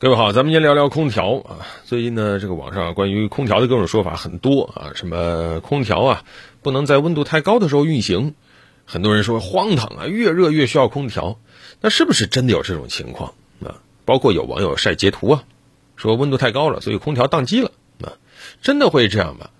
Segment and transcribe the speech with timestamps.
[0.00, 1.66] 各位好，咱们先聊聊空调啊。
[1.84, 6.22] 最近呢，这个网上关于空调的各种说法很多啊，什么空调啊
[6.62, 8.36] 不能在温度太高的时候运行，
[8.84, 11.40] 很多人说荒唐啊，越热越需要空调。
[11.80, 13.82] 那是不是真的有这种情况啊？
[14.04, 15.42] 包括有网友晒截图啊，
[15.96, 17.72] 说温度太高了，所以空调宕机了
[18.04, 18.14] 啊，
[18.62, 19.50] 真的会这样吗？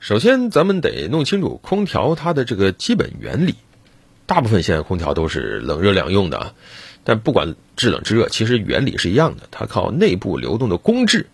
[0.00, 3.54] 首先，咱们得弄清楚空调它的这个基本原理。
[4.28, 6.54] 大部分现在空调都是冷热两用的啊。
[7.02, 11.26] 但不管制冷制热，其实原理是一样的，它靠内部流动的工质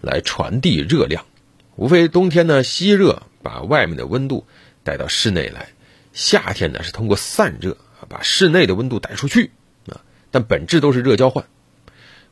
[0.00, 1.24] 来传递热量。
[1.76, 4.44] 无非冬天呢吸热，把外面的温度
[4.82, 5.68] 带到室内来；
[6.12, 7.76] 夏天呢是通过散热
[8.08, 9.52] 把室内的温度带出去
[9.86, 10.02] 啊。
[10.32, 11.44] 但本质都是热交换，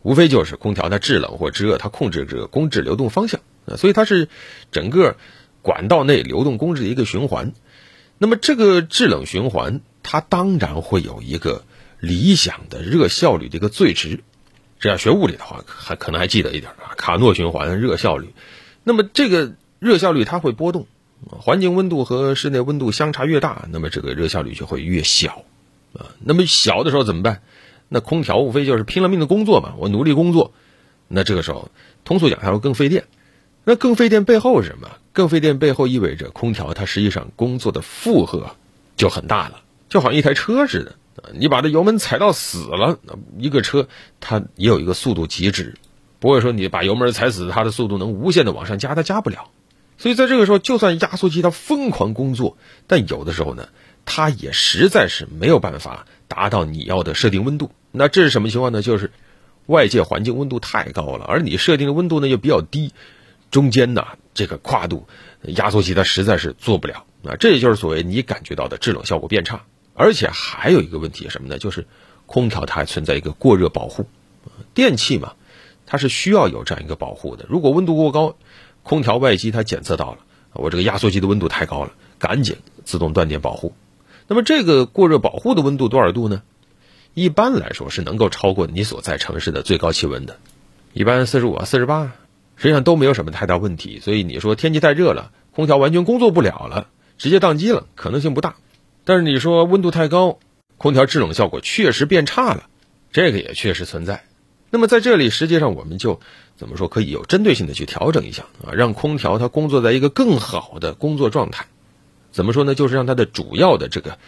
[0.03, 4.29] 无非就是空调它制冷或制热，它控制这个工质流动方向啊，所以它是
[4.73, 5.17] 整个
[5.63, 7.53] 管道内流动工质的一个循环。
[8.19, 11.63] 那么这个制冷循环，它当然会有一个。
[12.01, 14.21] 理想的热效率的一个最值，
[14.79, 18.33] 这要学物理的话，还可能还记得一点啊，卡诺循环热效率。
[18.85, 20.87] 那么这个热效率它会波动，
[21.29, 25.45] 环境温度和室内温度相差越大，那么这个热效率就会越小
[25.93, 26.15] 啊。
[26.21, 27.43] 那么小的时候怎么办？
[27.89, 30.53] 那空调无非就是拼了命的工作嘛，我努力工作，
[31.09, 31.73] 那这个时候
[32.05, 33.07] 通俗讲它会更费电。
[33.65, 34.89] 那更费电背后是什么？
[35.13, 38.55] 更费电背后意味着空调它实际上工作的负荷
[38.97, 40.95] 就很大了，就好像一台车似的。
[41.35, 42.99] 你把这油门踩到死了，
[43.39, 43.89] 一个车
[44.21, 45.75] 它也有一个速度极值，
[46.21, 49.51] 不会说你把油门踩死，它的速度能无限的往上加，它加不了。
[49.99, 53.69] 所以在这个时候，就算压缩机它疯狂工作，但有的时候呢，
[54.05, 57.73] 它也实在是没有办法达到你要的设定温度。
[57.91, 58.81] 那这是什么情况呢？
[58.81, 59.11] 就是
[59.67, 62.93] 外界环境温度太高了，而你设定的温度呢又比较低，
[63.51, 65.09] 中间呢这个跨度，
[65.43, 67.05] 压缩机它实在是做不了。
[67.25, 69.65] 啊，这也就是所谓你感觉到的制冷效果变差。
[69.99, 71.59] 而且还有一个问题什么呢？
[71.59, 71.89] 就是
[72.27, 74.07] 空调它还存在一个过热保护，
[74.73, 75.33] 电器嘛，
[75.87, 77.47] 它是需要有这样一个保护的。
[77.49, 78.37] 如果温度过高，
[78.85, 80.19] 空调外机它检测到了，
[80.53, 83.75] 我这个压缩机的温度太高了，赶紧自动断电保护。
[84.29, 86.43] 那么这个过热保护的温度多少度呢？
[87.15, 90.39] 一般来说是能够超过你所在城市的最高气温的，
[90.93, 92.13] 一般四十五、四十八，
[92.55, 93.99] 实际上都没有什么太大问题。
[93.99, 98.55] 所以你说天气太热了，空调完全工作不了了，直接宕机了，可能性不大。
[99.09, 100.39] 但是你说温度太高，
[100.77, 102.69] 空调制冷效果确实变差了，
[103.11, 104.23] 这个也确实存在。
[104.69, 106.21] 那么在这里，实际上我们就
[106.59, 111.69] 怎么说可以有针对性的去调整一下啊，让空调它工作在一个更好的工作状态。
[112.33, 112.75] 怎么说呢？
[112.75, 114.19] 就是让它的主要的这个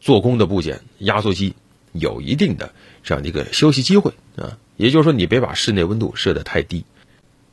[0.00, 1.54] 做工的部件压缩机
[1.92, 2.72] 有一定的
[3.04, 4.58] 这样的一个休息机会啊。
[4.76, 6.84] 也就是说，你别把室内温度设得太低，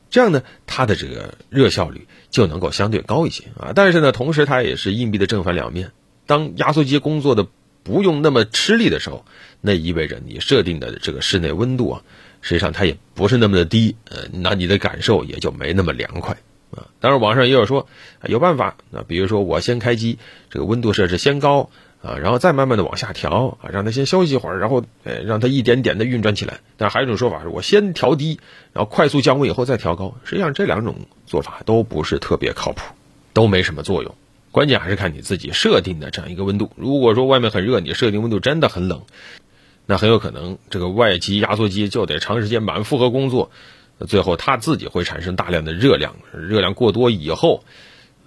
[0.09, 3.73] 这样呢，它的这个热效率就能够相对高一些啊。
[3.75, 5.91] 但是呢，同时它也是硬币的正反两面。
[6.31, 7.45] 当压缩机工作的
[7.83, 9.25] 不用那么吃力的时候，
[9.59, 12.01] 那意味着你设定的这个室内温度啊，
[12.39, 16.37] 实际上它也不是那么的低，呃，那你的感受也就没那么凉快
[16.71, 16.87] 啊。
[17.01, 17.85] 当然，网上也有说
[18.23, 21.69] 有办法，那比如说我先开机，这个温度设置先高
[22.01, 26.61] 啊，然后再慢慢的往下调啊，让它先休息一会儿，然后呃让它一点点的运转起来。
[26.77, 28.39] 但还有一种说法是我先调低，
[28.71, 30.15] 然后快速降温以后再调高。
[30.23, 32.81] 实际上这两种做法都不是特别靠谱，
[33.33, 34.15] 都没什么作用。
[34.51, 36.71] 关键还是看你自己设定的这样一个温度。
[36.75, 39.03] 如果说外面很热，你设定温度真的很冷，
[39.85, 43.49] 那很有可能这个外机压缩机就得长时间满负荷工作，
[44.07, 47.63] 最后它自己会产生大量的热量，热量过多以后，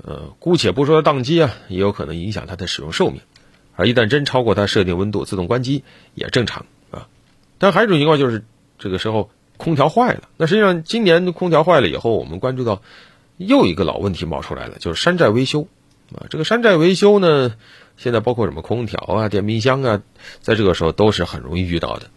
[0.03, 3.21] 呃，姑且不说它宕机啊，也有可能影响它的使用寿命。
[3.77, 5.85] 而一旦真超过它设定温度，自动关机
[6.15, 7.09] 也正常啊。
[7.59, 8.45] 但还有一种情况就是
[8.79, 10.29] 这个时候空调坏了。
[10.39, 12.83] 那实际上今年空调坏了以后，我们关注到
[13.37, 15.69] 又一个老问题冒出来了，就是山寨维修。
[16.13, 17.55] 啊，这个山寨维修呢，
[17.97, 20.03] 现在包括什么空调啊、电冰箱啊，
[20.41, 22.09] 在这个时候都是很容易遇到的。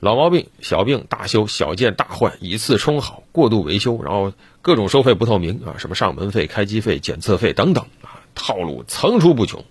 [0.00, 9.64] 老毛病、小病、大修、小件、大换，以次充好，过度维修，然后各种收费不透明啊，什么上门费、开机费、检测费等等啊，套路层出不穷，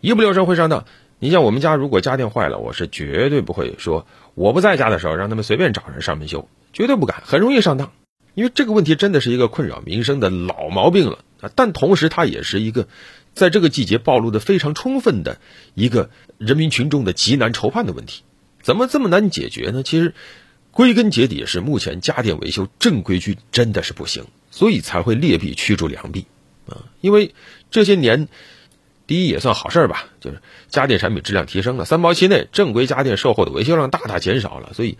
[0.00, 0.86] 一不留神会上当。
[1.18, 7.92] 你像我们家如果家电坏了，我是绝对不会说我不在家的时候让他们随便找人上门修，绝对不敢，很容易上当。
[8.32, 11.50] 因为这个问题真的是一个困扰民生的老毛病了啊！
[11.54, 12.88] 但同时，它也是一个
[13.34, 15.40] 在这个季节暴露的非常充分的
[15.74, 18.22] 一个人民群众的极难筹判的问题。
[18.62, 19.82] 怎么这么难解决呢？
[19.82, 20.14] 其实
[20.70, 26.26] 归根结底是目前家电维修正规军真的是不行，所以才会劣币驱逐良币
[26.68, 26.84] 啊！
[27.00, 27.34] 因为
[27.70, 28.28] 这些年，
[29.06, 34.98] 第一也算好事吧，就是家电产品质量提升了，三包期内正规家电售后的维修量大大减少了，所以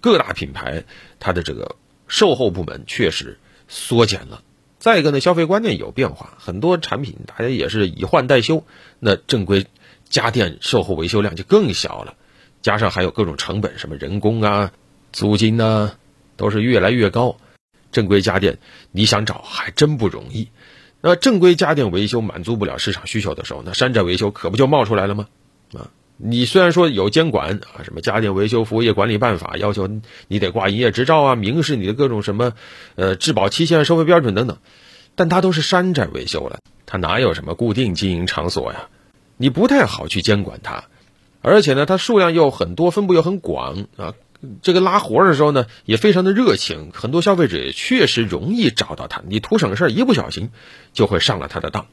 [0.00, 0.84] 各大品牌
[1.20, 1.76] 它的这个。
[2.08, 4.42] 售后部门确实缩减了，
[4.82, 8.64] 再一个呢，消费观念有变化，很多产品大家也是以换代修，
[8.98, 9.64] 那正规
[10.08, 12.16] 家电售后维修量就更小了，
[12.62, 14.72] 加上还有各种成本，什么人工啊、
[15.12, 15.92] 租金呢
[16.36, 17.36] 都是越来越高，
[17.92, 18.58] 正规家电
[18.90, 20.48] 你想找还真不容易。
[21.00, 25.28] 那正规家电维修满足不了市场需求的时候，那山寨维修可不就冒出来了吗？
[25.74, 25.90] 啊，
[26.24, 29.88] 你虽然说有监管啊，什么家电维修服务业管理办法要求
[30.28, 32.52] 你得挂营业执照啊，明示你的各种什么
[32.94, 34.58] 呃质保期限、收费标准等等，
[35.16, 38.88] 但它都是山寨维修了，它哪有什么固定经营场所呀？
[39.36, 40.84] 你不太好去监管它，
[41.40, 44.14] 而且呢，它数量又很多，分布又很广啊。
[44.60, 49.22] 这个拉活的时候呢，也非常的热情，很多消费者也确实容易找到他。
[49.26, 50.50] 你图省事，一不小心
[50.92, 51.86] 就会上了他的当。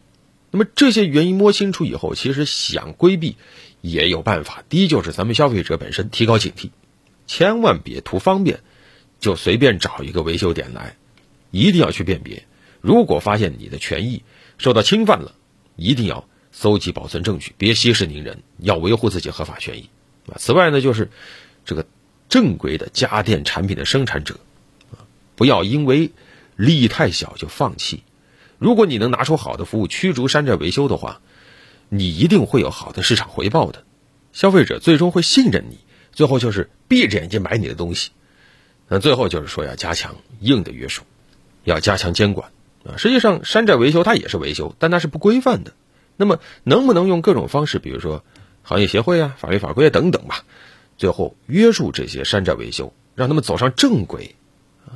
[0.52, 3.36] 那么这些原因摸清楚以后，其实想规避
[3.82, 4.64] 也有办法。
[4.70, 6.70] 第一就是咱们消费者本身提高警惕，
[7.28, 8.62] 千万别图方便
[9.20, 10.96] 就随便找一个维修点来，
[11.52, 12.46] 一定要去辨别。
[12.82, 14.24] 如果发现你的权益
[14.58, 15.36] 受到侵犯了，
[15.76, 19.90] 一定要搜集保存证据，别息事宁人，要维护自己合法权益
[20.28, 20.36] 啊。
[20.38, 21.10] 此外呢，就是
[21.66, 21.86] 这个。
[22.30, 24.40] 正规的家电产品的生产者，
[25.36, 26.12] 不要因为
[26.56, 28.04] 利益太小就放弃。
[28.60, 31.22] 如果你能拿出好的服务驱逐山寨维修的话，
[31.88, 33.84] 你一定会有好的市场回报的。
[34.34, 35.80] 消费者最终会信任你，
[36.12, 38.12] 最后就是闭着眼睛买你的东西。
[38.88, 41.04] 那最后就是说要加强硬的约束，
[41.64, 42.52] 要加强监管
[42.84, 42.98] 啊。
[42.98, 45.74] 实际上，山寨维修它也是维修，但它是不规范的。
[46.18, 48.24] 那么，能不能用各种方式，比如说
[48.62, 50.44] 行业协会啊、法律法规等等吧？
[50.98, 54.36] 最后约束这些山寨维修，让他们走上正轨，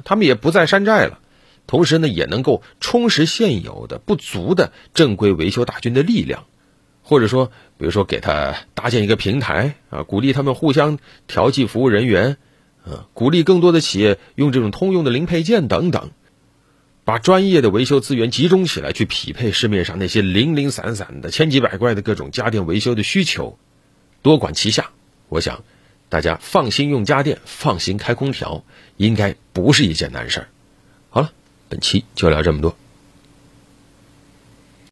[0.04, 1.19] 他们也不再山寨了。
[1.68, 6.45] 同时呢，也能够充实现有的不足的正规维修大军的力量，
[7.01, 12.38] 或者说，比如说给他搭建一个平台啊，鼓励他们互相调剂服务人员，
[12.86, 16.12] 啊，鼓励更多的企业用这种通用的零配件等等，
[17.06, 23.57] 把专业的维修资源集中起来，去匹配市面上那些零零散散的千奇百怪的各种家电维修的需求，
[24.21, 24.92] 多管齐下。
[25.30, 25.63] 我想。
[26.09, 28.63] 大家放心用家电，放心开空调，
[28.98, 30.48] 应该不是一件难事儿。
[31.74, 32.82] 本期就聊这么多。